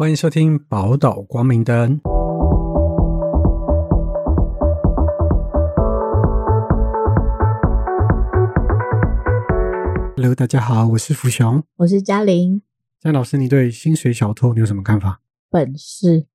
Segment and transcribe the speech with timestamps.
[0.00, 2.00] 欢迎收听宝岛光明灯。
[10.14, 11.64] Hello，大家好，我是福雄。
[11.78, 12.62] 我是嘉玲，
[13.00, 15.20] 江老师，你对薪水小偷你有什么看法？
[15.50, 16.26] 本事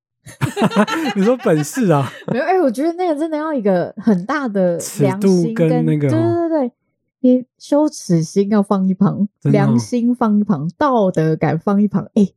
[1.16, 2.12] 你说本事啊？
[2.30, 6.72] 没有哎、我觉得那个真的要一个很大的良尺度跟跟那个对对对，
[7.20, 12.28] 你羞耻心要放一旁，良心放一旁，道德感放一旁，哎、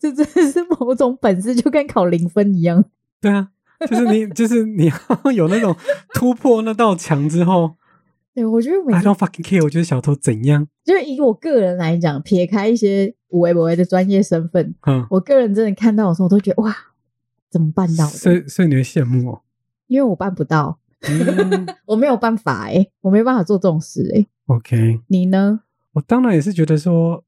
[0.00, 2.82] 这真的是某种本事，就跟考零分一样。
[3.20, 3.50] 对啊，
[3.88, 5.76] 就是你，就是你要 有那种
[6.14, 7.76] 突破那道墙之后
[8.34, 10.66] 对，我觉得每，I don't fucking care，我觉得小偷怎样？
[10.84, 16.74] 就是以我个人来讲，撇开一些无为不为的专业身份，嗯，我个人真的看到的时候，我都觉得哇，
[17.50, 18.10] 怎么办到的？
[18.10, 19.42] 所以所以你会羡慕哦。
[19.88, 25.62] 因为我办不到，嗯 我没有办法哎、我没办法做这种事哎、，OK，你呢？
[25.94, 27.24] 我当然也是觉得说，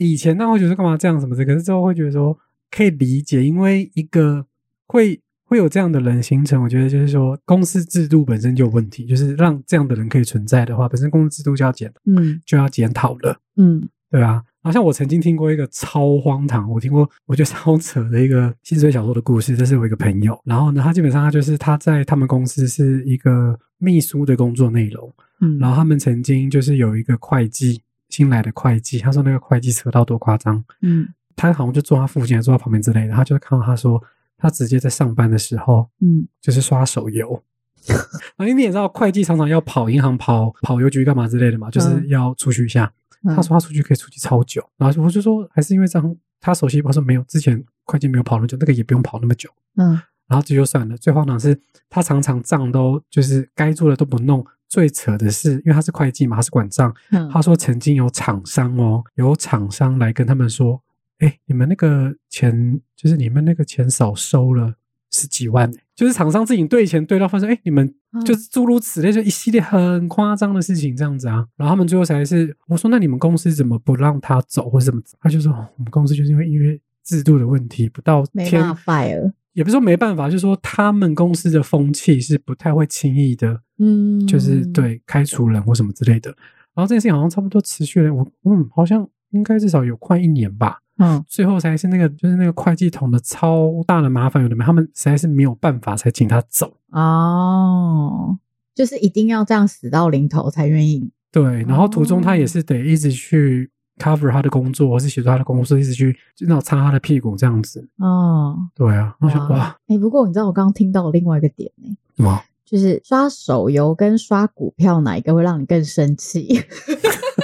[0.00, 2.36] 以前那会觉得干嘛这样什么的，可是之后会觉得说
[2.70, 4.46] 可以理解，因为一个
[4.86, 12.40] 会会有这样的人形成，我觉得就是说公司制度本身就有问题，就是让这样的人可以存在的话，本身公司制度就要检嗯。
[12.46, 13.88] 就要检讨了，嗯。
[14.10, 14.42] 对啊。
[14.62, 27.80] 好像我曾经听过一个超荒唐，我听过我觉得超扯的一个薪水小说的故事，这是我一个朋友，然后呢，他基本上他就是他在他们公司是一个秘书的工作内容，嗯，然后他们曾经就是有一个会计
[28.10, 34.02] 新来的会计，他说那个会计扯到多夸张，嗯他好像就坐他附近，还坐他旁边之类的，他就看到他说
[34.36, 37.42] 他直接在上班的时候嗯就是刷手游。
[38.36, 42.84] 啊，因为你也知道，会计常常要跑银行、跑跑邮局干嘛之类的嘛，就是嗯要出去一下。
[43.24, 46.80] 嗯他说他出去可以出去超久，然后我就说还是因为这样，他熟悉。
[46.82, 49.48] 他说没有，之前会计没有跑那么久，那个也不用跑那么久。
[49.76, 54.46] 嗯然后这就算了，最荒唐是他常常账都就是该做的都不弄。
[54.70, 56.94] 最扯的是，因为他是会计嘛，他是管账。
[57.10, 60.80] 嗯他说曾经有厂商哦，有厂商来跟他们说
[61.18, 64.74] ：“哎，你们那个钱，就是你们那个钱少收了
[65.10, 71.44] 十几万。”就是厂商自己对钱对到发现，哎，你们嗯就是诸如此类，就一系列很夸张的事情这样子啊。
[71.56, 86.30] 然后他们最后才是我说：“那你们公司怎么不让他走，或者怎么？”他就说：“哦我们公司就是因为因为制度的问题，不到天没办法 fire，也不是说没办法，就是说他们公司的风气是不太会轻易的，嗯，就是对开除人或什么之类的。
[86.74, 90.78] 然后这件事情好像差不多持续了，我嗯，好像应该至少有快一年吧。
[91.02, 96.76] 嗯最后才是那个就是那个会计捅的超大的麻烦，有的没，他们实在是没有办法才请他走。
[96.90, 98.38] 哦，
[98.74, 107.86] 就是一定要这样死到临头才愿意，对，然后途中他也哦是得一直去 cover 他的工作，或是协助他的工作，一直去就那种擦他的屁股这样子。
[107.98, 112.42] 哦，对啊，我想哇，哎、不过你知道我刚刚听到另外一个点呢、什么？
[112.64, 116.62] 就是刷手游跟刷股票哪一个会让你更生气？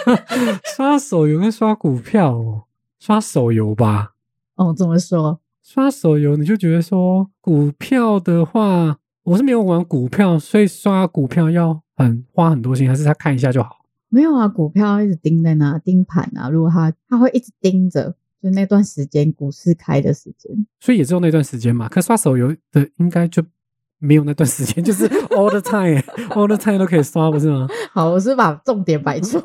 [0.77, 2.63] 刷手游跟刷股票哦，
[3.01, 4.13] 刷手游吧。
[4.55, 5.41] 哦，怎么说？
[5.63, 13.76] 刷手游，你就觉得说股票的话，我是没有玩股票，所以刷股票要很花很多心，还是他看一下就好？
[14.09, 20.67] 没有啊，股票一直盯在那盯盘啊，如果它它会一直盯着，就那段时间股市开的时间。
[20.81, 21.89] 所以也只有那段时间嘛。
[21.89, 23.43] 可刷手游的应该就
[23.99, 27.67] 没有那段时间，就是 all the time，all the time 都可以刷，不是吗？
[27.93, 29.41] 好，我是把重点摆错。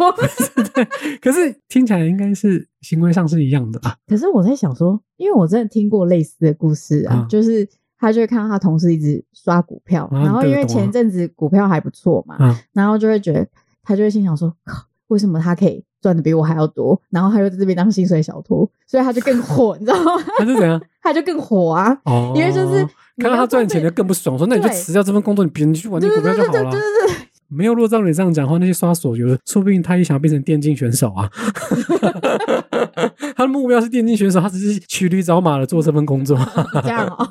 [0.73, 0.85] 对。
[1.19, 3.95] 可是听起来应该是行为上是一样的吧。
[4.07, 7.67] 可是我在想说，因为我真的听过类似的故事啊，嗯就是
[7.97, 13.47] 他就会看到他同事一直刷股票，啊然后因为前阵子股票还不错嘛，嗯，然后就会觉得
[13.91, 16.99] 他就会心想说，靠为什么他可以赚的比我还要多？
[17.09, 20.11] 然后他又在这边当薪水小偷，所以他就更火，你知道吗？
[20.37, 20.81] 他是怎样？
[21.03, 21.91] 他就更火啊！
[22.05, 22.85] 哦，因为就是
[23.17, 26.79] 看到他要赚钱就更不爽，说那你就对辞掉这份工作，你别你去玩股票就好了对对对对。
[26.79, 27.15] 对对，
[27.49, 31.29] 没有，如果照你这样讲的话，那些刷手游的，说不定他也想要变成电竞选手啊。
[33.35, 36.37] 他的目标是电竞选手，他只是骑驴找马的做这份工作。
[36.81, 37.27] 这样哦。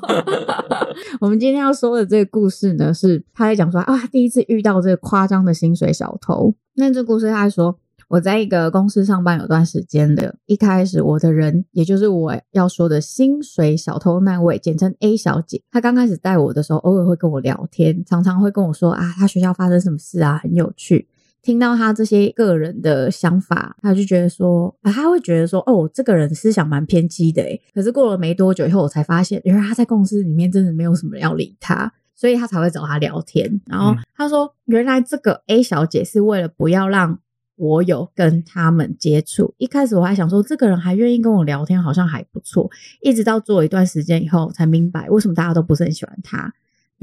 [1.21, 6.51] 我们今天要说的这个故事呢，是他在讲说啊，第一次遇到这个夸张的薪水小偷。
[6.73, 7.77] 那这故事他说，
[8.07, 21.07] 我在一个公司上班有段时间的，一开始我的人，也就是我要说的薪水小偷那位，简称 A 小姐，她刚开始带我的时候，偶尔会跟我聊天，常常会跟我说啊，她学校发生什么事啊，很有趣。
[21.41, 27.59] 听到他这些个人的想法，他就觉得说，啊，他会觉得说，哦，这个人思想蛮偏激的诶。
[27.73, 33.59] 可是过了没多久以后，我才发现，原来他在公司里面真的没有什么人要理他，所以他才会找他聊天。
[33.65, 37.17] 然后嗯他说，原来这个 A 小姐是为了不要让
[37.55, 39.53] 我有跟他们接触。
[39.57, 42.69] 一开始我还想说，这个人还愿意跟我聊天，好像还不错。
[43.01, 46.53] 一直到做一段时间以后，才明白为什么大家都不是很喜欢他。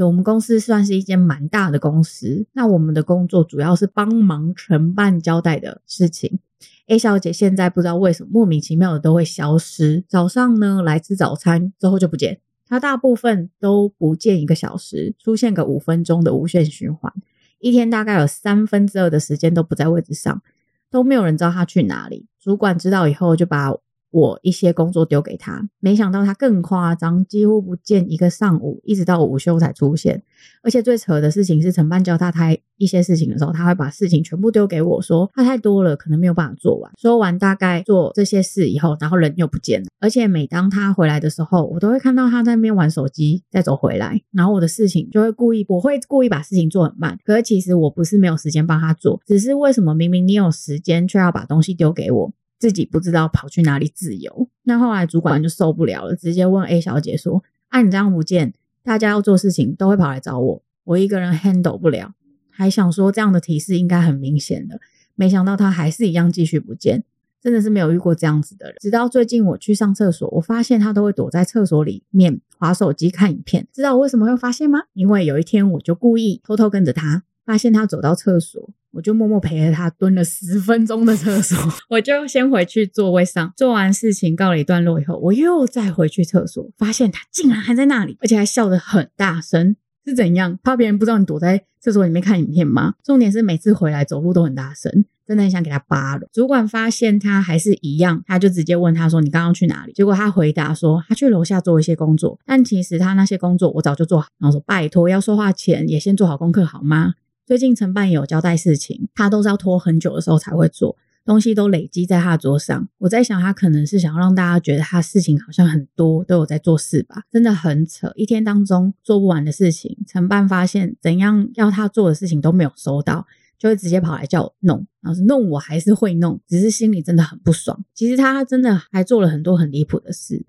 [0.07, 6.39] 我们公司算是一间蛮大的公司，那我们的工作主要是帮忙承办交代的事情。
[6.87, 17.13] A 小姐现在不知道为什么莫名其妙的都会消失，早上呢来吃早餐之后就不见，她大部分都不见一个小时，出现个五分钟的无限循环，
[17.59, 20.43] 一天大概有三分之二的时间都不在位置上，
[20.91, 22.27] 都没有人知道她去哪里。
[22.41, 23.73] 主管知道以后就把。
[24.11, 30.23] 我一些工作丢给他，没想到他更夸张，几乎不见一个上午，一直到午休才出现。
[30.63, 36.91] 而且最扯的事情是，承办教他他一些事情的时候，他会把事情全部丢给我说，他太多了，可能没有办法做完。
[36.99, 39.89] 说完大概做这些事以后，然后人又不见了。
[40.01, 44.21] 而且每当他回来的时候，我都会看到他在那边玩手机，再走回来。
[44.33, 47.19] 然后我的事情就会故意，我会故意把事情做很慢。
[47.25, 52.33] 可是其实我不是没有时间帮他做，只是为什么明明你有时间，却要把东西丢给我？
[52.59, 58.53] 自己不知道跑去哪里自由，那后来主管就受不了了，直接问 A 小姐说：“啊，你这样不见，
[58.83, 62.15] 大家要做事情都会跑来找我，我一个人 handle 不了。”
[62.51, 64.81] 还想说这样的提示应该很明显的，
[65.15, 67.05] 没想到他还是一样继续不见，
[67.41, 68.75] 真的是没有遇过这样子的人。
[68.81, 73.69] 直到最近我去上厕所，我发现他都会躲在厕所里面划手机看影片。
[73.73, 74.81] 知道我为什么会发现吗？
[74.95, 78.69] 因为有一天我就故意偷偷跟着他，发现他走到厕所。
[78.91, 81.57] 我就默默陪着他蹲了十分钟的厕所，
[81.91, 90.59] 我就先回去座位上做完事情告了一段落以后，我又再回去厕所，发现他竟然还在那里，而且还笑得很大声，是怎样？
[90.63, 92.95] 怕别人不知道你躲在厕所里面看影片吗？
[93.05, 96.27] 重点是每次回来走路都很大声，真的很想给他扒了。
[96.33, 107.13] 主管发现他还是一样，他就直接问他说：“你刚刚去哪里？”结果他回答说：“他去楼下做一些工作，但其实他那些工作我早就做好。”然后说：“拜托，要说话前也先做好功课好吗？”
[107.49, 112.87] 最近承办有交代事情，他都是要拖很久的时候才会做，东西都累积在他的桌上。
[112.99, 117.23] 我在想，他可能是想要让大家觉得他事情好像很多，都有在做事吧？
[117.33, 123.27] 真的很扯，一天当中做不完的事情，承办发现怎样要他做的事情都没有收到，
[123.59, 124.87] 就会直接跑来叫我弄。
[125.01, 127.83] 然后是弄我还是会弄，只是心里真的很不爽。
[127.95, 130.45] 其实他真的还做了很多很离谱的事。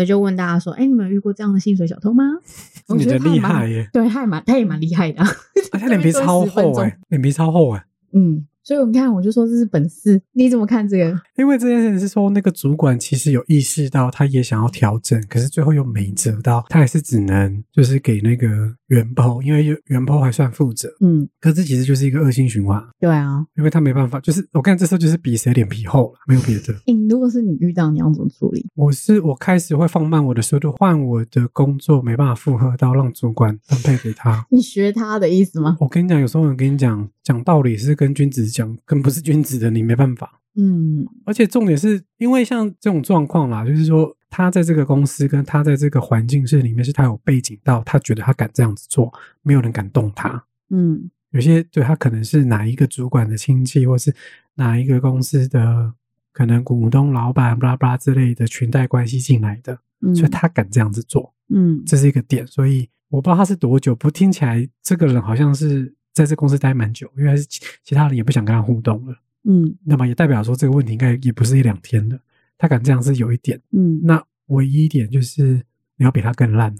[0.00, 2.24] 所以就问大家说：“哎，你们有遇过这样的薪水小偷吗？”
[2.96, 3.86] 你的厉害耶！
[3.92, 5.22] 对，他也蛮，他也蛮厉害的。
[5.78, 7.84] 他脸皮超厚哎，脸皮超厚哎。
[8.14, 8.46] 嗯。
[8.62, 10.20] 所以我们看，我就说这是本事。
[10.32, 11.20] 你怎么看这个？
[11.36, 18.46] 因为这件事情是说，那个主管其实有意识到，他也想要调整，可是最后又没辙到，他还是只能就是给那个
[18.88, 20.88] 原包，因为原包还算负责。
[21.00, 22.82] 嗯，可是其实就是一个恶性循环。
[22.98, 26.74] 对啊，因为他没办法，就是我看这时候就是比谁脸皮厚了，没有别的。
[26.86, 28.66] 嗯，如果是你遇到，你要怎么处理？
[28.74, 34.44] 我是我开始会放慢我的速度，换我的工作没办法负荷到，让主管分配给他。
[34.50, 35.76] 你学他的意思吗？
[35.80, 39.40] 我跟你讲，有时候我跟你讲讲道理是跟君子讲，跟不是君。
[39.42, 49.10] 子的你没办法，嗯，而且重点是因为像这种状况啦，就是说他在这个公司跟他在这个环境是里面是他有背景到，他觉得他敢这样子做，
[49.40, 54.14] 没有人敢动他，嗯，有些对他可能是哪一个主管的亲戚，或是
[54.56, 55.94] 哪一个公司的
[56.32, 60.14] 可能股东、老板、巴拉巴拉之类的裙带关系进来的，嗯。
[60.14, 67.44] 所以他敢这样子做，嗯，这是一个点，所以我不知道他是多久，不听起来这个人好像是在这公司待蛮久，因为是
[67.84, 69.14] 其他人也不想跟他互动了。
[69.44, 72.20] 嗯，那么也代表说这个问题应该也不是一两天的，
[72.58, 75.62] 他敢这样是有一点，嗯，那唯一一点就是
[75.96, 76.74] 你要比他更烂，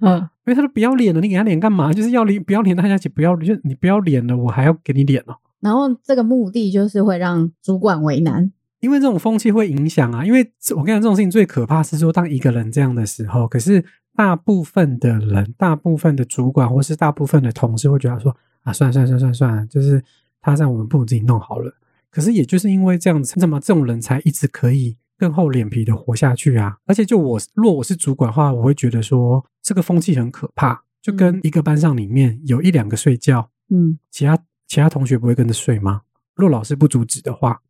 [0.00, 1.92] 嗯， 因为他都不要脸了，你给他脸干嘛？
[1.92, 5.34] 就是要脸不要脸，大家一起不要，就你不要脸了，我还要给你脸哦。
[5.60, 10.24] 然后这个目的就是会让主管为难，因为这种风气会影响啊。
[10.24, 13.82] 因为我跟你讲，这种事情最可怕是说，当一个人这样的时候，可是
[14.14, 20.02] 大部分的人，大部分的主管或是大部分的同事会觉得说啊，算了算了算了算了，就是。
[20.46, 21.72] 他让我们不如自己弄好了，
[22.10, 26.76] 可是也就是因为这样子，那么这种人才一直可以更厚脸皮的活下去啊！
[26.84, 34.36] 而且就我，若我是主管的话，我会觉得说这个风气很可怕，就跟一个班上里面有一两个睡觉，嗯，其他
[34.66, 36.02] 其他同学不会跟着睡吗？
[36.34, 37.62] 若老师不阻止的话，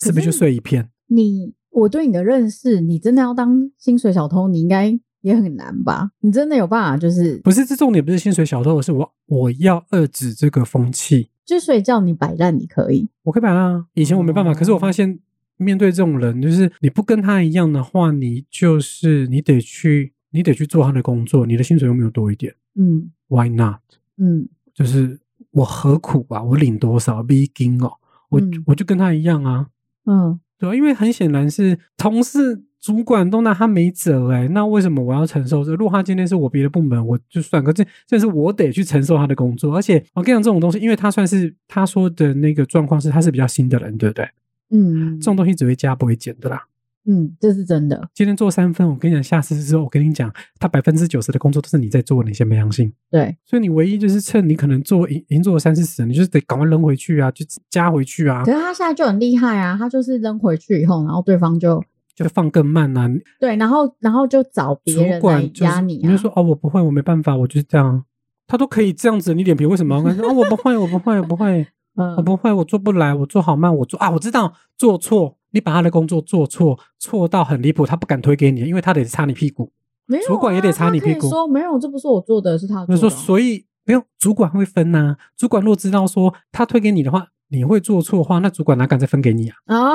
[0.00, 0.88] 是不是就睡一片？
[1.08, 6.10] 你我对你的认识，你真的要当薪水小偷，你应该也很难吧？
[6.20, 6.96] 你真的有办法？
[6.98, 11.30] 就是不是这重点不是薪水小偷，而是我我要遏制这个风气。
[11.46, 13.86] 就睡觉，你摆烂你可以，我可以摆烂啊。
[13.94, 15.18] 以前我没办法，可是我发现
[15.56, 22.54] 面对这种人，就是你不跟他一样的话，你就是你得去，你得去做他的工作，你的薪水又没有多一点。
[22.76, 23.80] 嗯，Why not？
[24.18, 25.20] 嗯，就是
[25.52, 26.42] 我何苦啊？
[26.42, 27.92] 我领多少 b e g i n 哦，
[28.28, 29.68] 我我就跟他一样啊。
[30.06, 30.38] 嗯，
[30.70, 32.62] 对，因为很显然是同事。
[32.84, 35.74] 主管都拿他没辙哎，那为什么我要承受这？
[35.74, 39.74] 如果他今天是我别的部门，我就算，可是这是我得去承受他的工作。
[39.74, 44.28] 而且我跟你讲，这种东西，因为他算是他说的那个状况是，他是比较新的人，对不对？
[44.68, 46.62] 嗯，这种东西只会加不会减的啦。
[47.06, 48.08] 嗯，这是真的。
[48.14, 52.92] 今天做三分，我跟你讲，下次之后我跟你讲，他百分之九十的工作都是你在做，你先没良心。
[53.10, 61.82] 对，所以你唯一就是趁你可能做已已经做了三四十，你就是得赶快扔回去啊，就加回去啊可，是他现在就很厉害啊，他就是扔回去以后，然后对方就
[62.14, 63.10] 就放更慢啊。
[63.38, 66.10] 对，然后然后就找别人来管就是压你啊。
[66.10, 68.04] 就说哦，我不会，我没办法，我就是这样。
[68.46, 70.28] 他都可以这样子，你脸皮为什么要跟说？
[70.28, 79.70] 哦，我不会，我不会，我不会， 嗯我不会，我做不来，我做好慢，我做啊，我知道做错，你把他的工作做错，错到很离谱，他不敢推给你，因为他得擦你屁股。
[80.06, 83.08] 没有啊主管也得擦你屁股说没有，这不是我做的，是他的啊。
[83.08, 89.56] 所以没有主管会分呐、主管若知道说他推给你的话，你会做错的话，那主管哪敢再分给你啊？
[89.66, 89.94] 啊，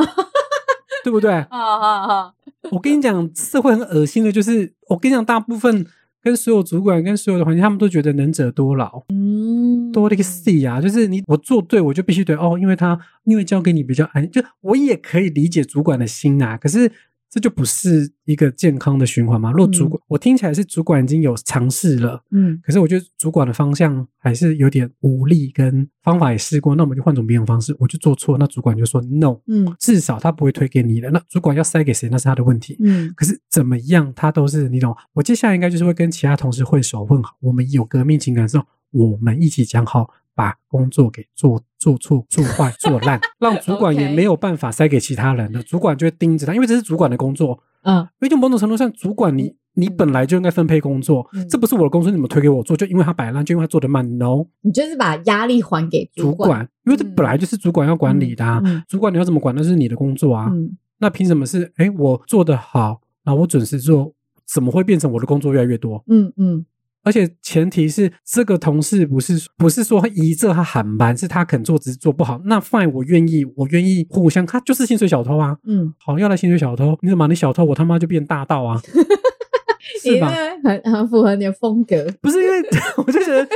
[1.04, 1.32] 对不对？
[1.52, 2.34] 啊啊啊！
[2.72, 5.86] 我跟你讲，社会很恶心的，就是我跟你讲，大部分
[6.22, 16.92] 跟所有主管跟所有的环境，他们都觉得能者多劳，嗯，多了个 C 啊，就是你我做对，我就必须对哦，因为他因为交给你比较安，就我也可以理解主管的心啊，可是。
[17.30, 19.52] 这就不是一个健康的循环嘛？
[19.52, 27.76] 若主管，我听起来是主管已经有尝试了，嗯可是我觉得主管的方向还是有点无力，跟方法也试过，那我们就换种别种方式。
[27.80, 31.12] 我就做错，那主管就说 no，嗯至少他不会推给你的。
[31.12, 32.76] 那主管要塞给谁，那是他的问题。
[32.80, 34.96] 嗯可是怎么样，他都是你懂。
[35.14, 40.10] 我接下来应该就是会跟其他同事混熟混好，我们有革命情感的时候，我们一起讲好，
[40.40, 45.62] 把工作给做做错、做坏、做烂， 让主管也没有办法塞给其他人的。
[45.64, 47.60] 主管就会盯着他，因为这是主管的工作。
[47.84, 52.78] 嗯因为就某种程度上，主管你你本来就应该分配工作，嗯这不是我的工作，你怎么推给我做？
[52.78, 56.50] 就因为他摆烂，就因为他做的慢？No，你就是把压力还给主管。
[56.50, 60.48] 管，因为这嗯本来就是主管要管理的、啊，嗯主管你要怎么管，那是你的工作啊。
[60.54, 64.14] 嗯那凭什么是哎我做的好，然后我准时做，
[64.46, 66.02] 怎么会变成我的工作越来越多？
[66.08, 66.66] 嗯嗯
[67.10, 72.40] 而且前提是这个同事不是不是说一这他喊班，是他肯做只是做不好。
[72.46, 75.58] 那 fine，我愿意，我愿意互相，他就是薪水小偷啊。
[75.66, 78.80] 嗯，好，要来薪水小偷，你怎么你小偷，我他妈就变大盗啊，
[80.04, 80.32] 是吧？
[80.64, 82.06] 很很符合你的风格。
[82.22, 82.62] 不是因为
[82.98, 83.48] 我就觉得，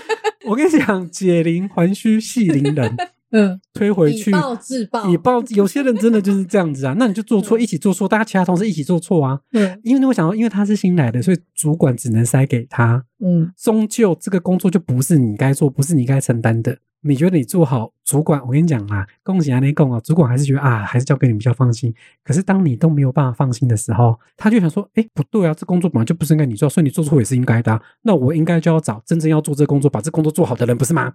[0.45, 2.97] 我跟你讲，解铃还须系铃人，
[3.33, 5.09] 嗯，推回去以暴制暴。
[5.09, 5.41] 以暴。
[5.49, 9.39] 有些人真的就是这样子啊，那你就做错，一起做错，大家其他同事一起做错啊。
[9.53, 13.03] 嗯因为你会想到，因为他是新来的，所以主管只能塞给他。
[13.25, 16.77] 嗯终究这个工作就不是你该做，不是你该承担的。
[17.05, 21.93] 你觉得你做好，主管，我跟你讲啦，恭喜啊，那共啊，主管还是觉得啊，还是交给你比较放心。
[22.23, 31.13] 可是当你都没有办法放心的时候，他就想说，哎，不对啊，这工作本来就不是应该你做，所以你做错也是应该的啊、那我应该就要找真正要做这个工作，把这工作做好的人，不是吗？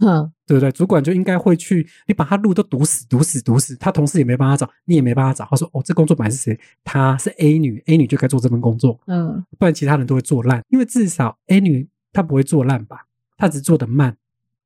[0.00, 0.72] 哼对不对？
[0.72, 5.46] 主管就应该会去，你把他路都堵死、堵死、堵死，他同事也没办法找，你也没办法找。
[5.48, 6.58] 他说，哦，这工作本来是谁？
[6.82, 8.98] 她是 A 女，A 女就该做这份工作。
[9.06, 14.16] 嗯不然其他人都会做烂，因为至少 A 女她不会做烂吧，她只做的慢，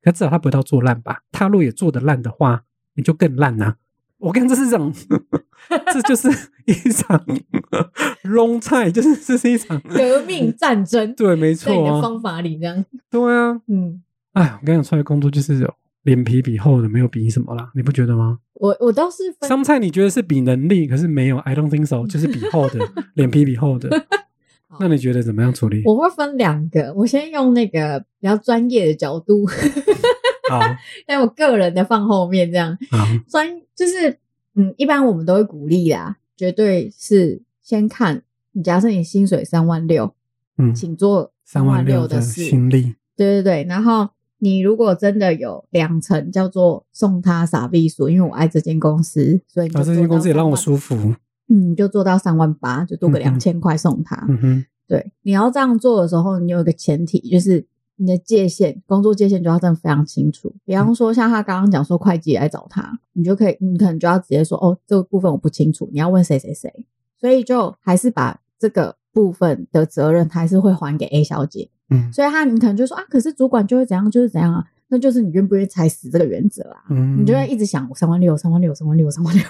[0.01, 1.21] 可至少她不会到做烂吧。
[1.31, 2.63] 她若也做的烂的话，
[2.95, 3.75] 你就更烂呐、
[4.17, 4.93] 我看这是一场，
[5.93, 6.29] 这就是
[6.65, 7.23] 一场
[8.23, 12.83] long time，就是这是一场革命战争，对，没在你的方法里这样。
[13.09, 14.01] 对啊，嗯，
[14.35, 15.69] 哎，我跟你讲，出来工作就是
[16.03, 18.39] 脸皮比厚的，没有比什么啦，你不觉得吗？
[18.55, 22.79] 我我倒是分香菜你觉得是比能力，可是没有，I don't think so，就是比厚的，
[23.15, 23.89] 脸皮比厚的。
[24.77, 25.81] 那你觉得怎么样处理？
[25.85, 29.47] 我会分两个，我先用那个比较专业的角度，
[30.49, 30.59] 好
[31.07, 32.77] 但我个人的放后面这样。
[32.91, 34.19] 好，专就是
[34.55, 40.13] 嗯，一般我们都会鼓励啦，绝对是先看你，假设你薪水三万六，
[40.57, 44.09] 嗯，请做三万万六的的事，心力，对对对，然后
[44.45, 51.15] 你如果真的有两层叫做送他傻逼数，因为我爱这间公司，所以你就啊，这间公司也让我舒，服。
[51.47, 54.23] 嗯，你就做到三万八，就多个两千块送他。
[54.29, 60.53] 嗯哼，对，你要这样做的时候，你有一个前提，就是你的界限，工作界限就要真的非常清楚。
[60.63, 66.71] 比方说，像他刚刚讲说会计来找他，你就可以，你可能就要直接说，哦，这个部分我不清楚，你要问谁谁谁。
[67.19, 71.71] 所以就还是把这个部分的责任还是会还给 A 小姐。
[71.89, 76.77] 嗯所以他你可能就说啊，可是主管就会怎样，就是怎样啊，那就是你愿不愿意踩死这个原则啊？
[76.89, 79.43] 嗯，你就会一直想三万六、三万六、三万六、三万六，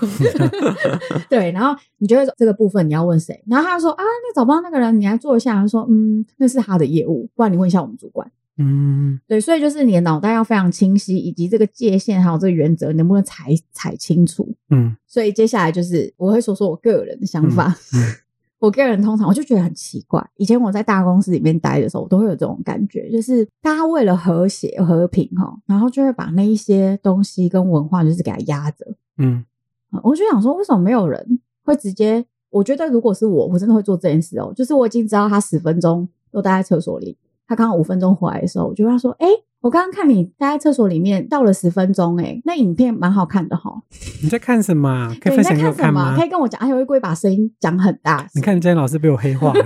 [1.30, 3.42] 对，然后你就会说这个部分你要问谁？
[3.48, 5.56] 然后他说啊，那找不到那个人，你来做一下。
[5.56, 8.30] 他说嗯，那是他的业务，不然你问一下我们主管。
[8.58, 14.54] 嗯对，所以就是你的脑袋要非常清晰，以及这个界限还有这个原则，能不能踩踩清楚？
[14.70, 17.75] 嗯所以接下来就是我会说说我个人的想法。
[17.94, 18.15] 嗯
[18.60, 28.86] 我个人通常我就觉得很奇怪，以前我在大公司里面待的时候，我都会有这种感觉，就是大家为了和谐和平哈，然后就会把那一些东西跟文化就是给它压着。
[29.18, 29.44] 嗯
[29.92, 32.26] 嗯我就想说，为什么没有人会直接？
[32.50, 34.54] 我觉得如果是我，我真的会做这件事哦。
[34.56, 39.28] 就是我已经知道他十分钟都待在厕所里，他刚刚五分钟回来的时候，我就跟他说：“哎、
[39.62, 43.72] 我刚刚看你待在厕所里面倒了十分钟，哎，那影片蛮好看的哈。
[44.24, 45.16] 你在看什么啊？
[45.22, 45.56] 可，以分享？
[45.58, 46.25] 给我看吗可？
[46.25, 48.28] 以跟我讲，而且我会把声音讲很大。
[48.34, 49.66] 你看，今天老师被我黑化了。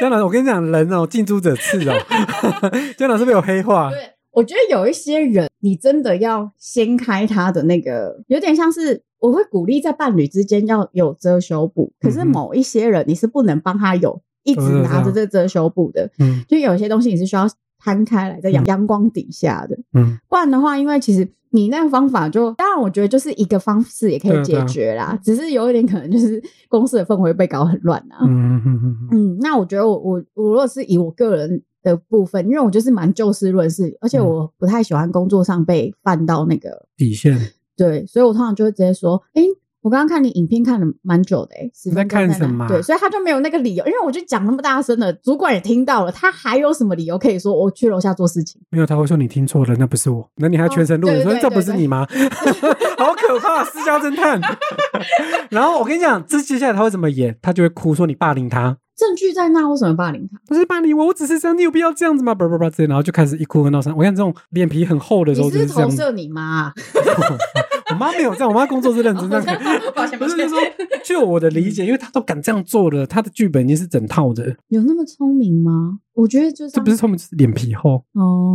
[0.00, 1.94] 姜老师，我跟你讲，人哦，近朱者赤哦。
[2.96, 3.98] 姜老师被我黑化，对，
[4.32, 16.44] 我觉得有一些人，你真的要掀开他的那个，有点像是我会鼓励在伴侣之间要有遮羞布，可是某一些人你是不能帮他有一直拿着这遮羞布的，嗯。
[16.48, 17.46] 就有些东西你是需要
[17.78, 28.18] 摊开来，在阳阳光底下的，嗯，不然的话，因为其实你那个方法就，当然我觉得就是一个方式也可以解决啦，只是有一点可能就是公司的氛围被搞很乱啊。
[28.22, 34.26] 嗯嗯嗯嗯那我觉得我我我如果是以我个人的部分，因为我就是蛮就事论事，而且嗯。
[34.26, 37.38] 我不太喜欢工作上被犯到那个底线。
[37.74, 39.42] 对，所以我通常就会直接说，诶，
[39.82, 48.60] 我刚刚看你影片看了蛮久的、诶，十你在看什么啊对，所以他就没有那个理由，因为我就讲那么大声了，主管也听到了，他还有什么理由可以说我去楼下做事情？
[48.70, 50.28] 没有，他会说你听错了，那不是我。
[50.36, 52.06] 那你还全程录影，哦对对说这不是你吗？
[52.98, 54.40] 好可怕，私家侦探。
[55.48, 57.36] 然后我跟你讲，这接下来他会怎么演？
[57.40, 60.38] 他就会哭说你霸凌他，证据在那，为什么霸凌他？
[60.46, 62.34] 不是霸凌我，我只是这样，你有必要这样子吗？
[62.34, 63.96] 叭叭叭之类，然后就开始一哭二闹三。
[63.96, 65.90] 我看这种脸皮很厚的时你候就是是这样。
[65.90, 66.72] 投射你妈、啊？
[67.90, 69.60] 我妈没有这样，我妈工作是认真 这样。
[69.94, 70.58] 抱歉不是，就是说，
[71.04, 75.98] 就我的理解，因为他都敢这样做了，他的剧本已经是整套的，有那么聪明吗？
[76.14, 78.04] 我觉得就是这不是聪明，就是脸皮厚。
[78.12, 78.52] 哦，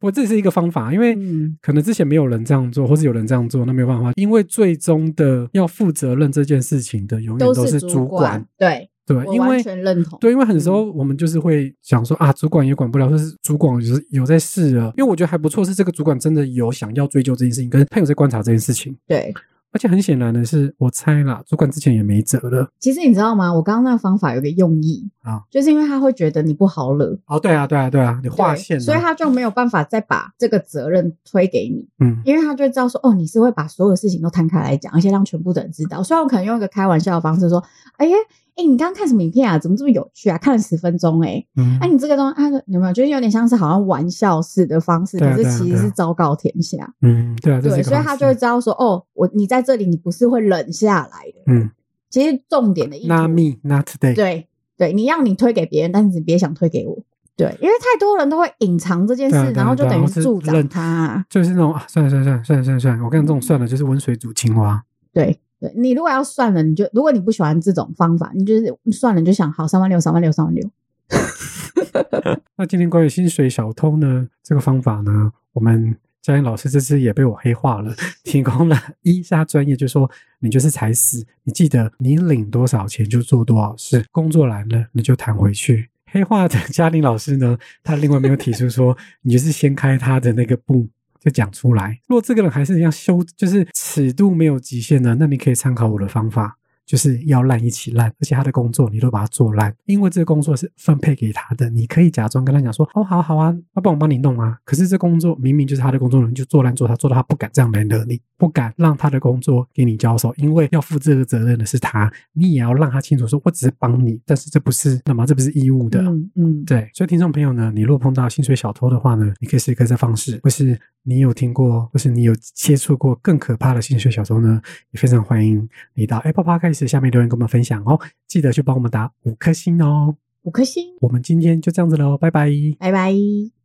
[0.00, 10.18] 我这是一个方法，因为嗯可能之前没有人这样做，或是有人这样做，那没有办法，因为最终的要负责任这件事情的，永远都是主管，对，对，因为全认同。
[10.20, 19.32] 对，因为很多时候我们就是会想说啊，主管也管不了，或是主管就是有在试了，因为我觉得还不错，是这个主管真的有想要追究这件事情，跟他有在观察这件事情，对，
[19.72, 22.70] 而且很显然的是，我猜啦，主管之前也没辙了。
[22.78, 23.52] 其实你知道吗？
[23.52, 36.02] 我刚刚那个方法有个用意啊，就是因为他会觉得你不好惹，哦，对啊，对啊，对啊，你划对线了，所以他就没有办法再把这个责任推给你，嗯因为他就知道说，哦，你是会把所有事情都摊开来讲，而且让全部的人知道。
[36.02, 37.62] 虽然我可能用一个开玩笑的方式说，
[37.98, 38.16] 哎呀，
[38.58, 39.56] 哎，你刚刚看什么影片啊？
[39.56, 40.36] 怎么这么有趣啊？
[40.36, 41.42] 看了十分钟、哎。
[41.56, 42.92] 嗯哎、，你这个东西，啊，有没有？
[42.92, 46.92] 觉得有点像是好像玩笑式的方式，可是其实是昭告天下。
[47.02, 51.42] 嗯，对啊，对，所以他就会知道说，哦，我你在这里，你不是会冷下来的。
[51.46, 51.70] 嗯
[52.10, 54.14] 其实重点的意思，Not me, not today。
[54.14, 54.48] 对
[54.78, 56.96] 对，你要你推给别人，但是你别想推给我。
[57.36, 61.24] 对，因为太多人都会隐藏这件事，然后就等于助长认他。
[61.28, 64.82] 就是那种啊，算了算了算了算了算了算了，我跟你这种算了，就是温水煮青蛙。
[65.12, 70.70] 对对，你如果要算了，你就如果你不喜欢这种方法，你就是算了，你就想好三万六，三万六，三万六。
[72.56, 77.94] 那今天关于薪水小偷呢这个方法呢，我们嘉颖老师这次也被我黑化了，
[78.24, 85.88] 提供了一下专业，就说你就是踩死，你记得你领多少钱就做多少事，工作来了你就弹回去。
[86.10, 90.86] 黑化的嘉玲老师呢，他另外没有提出说，你就是掀开他的那个布
[91.20, 92.00] 就讲出来。
[92.08, 96.56] 如果这个人还是一样修，就是尺度没有极限呢，那你可以参考我的方法。
[96.88, 104.56] 就是要烂一起烂，而且他的工作你都把它做烂，因为这个工作是分配给他的，你可以假装跟他讲说，哦，好好啊，要不然我帮你弄啊。
[104.64, 116.00] 可是这工作明明就是他的工作，你就做烂做他，做到他不敢这样来惹你，不敢让他的工作给你交手，因为要负这个责任的是他，你也要让他清楚说，我只是帮你，但是这不是，那么这不是义务的。
[116.00, 130.14] 嗯嗯，对，所以听众朋友呢，你如果碰到薪水小偷的话呢，你可以试一个这方式，或是你有听过，或是你有接触过更可怕的薪水小说呢，也非常欢迎你到 Apple Podcast 下面留言跟我们分享哦，记得去帮我们打五颗星哦。
[130.42, 132.50] 五颗星，我们今天就这样子喽，拜拜。
[132.78, 133.57] 拜拜。